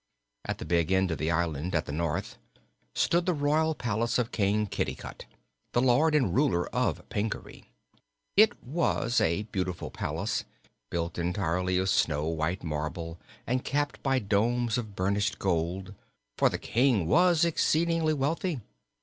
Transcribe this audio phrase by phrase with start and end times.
[0.45, 2.39] At the big end of the island, at the north,
[2.95, 5.25] stood the royal palace of King Kitticut,
[5.73, 7.65] the lord and ruler of Pingaree.
[8.35, 10.43] It was a beautiful palace,
[10.89, 15.93] built entirely of snow white marble and capped by domes of burnished gold,
[16.35, 18.59] for the King was exceedingly wealthy.